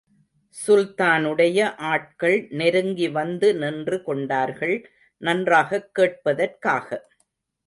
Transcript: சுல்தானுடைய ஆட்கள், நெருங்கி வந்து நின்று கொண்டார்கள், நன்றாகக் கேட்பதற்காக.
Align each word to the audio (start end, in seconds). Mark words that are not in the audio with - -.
சுல்தானுடைய 0.67 1.75
ஆட்கள், 1.75 2.47
நெருங்கி 2.49 3.09
வந்து 3.09 3.55
நின்று 3.55 4.03
கொண்டார்கள், 4.03 4.89
நன்றாகக் 5.17 5.91
கேட்பதற்காக. 5.99 6.97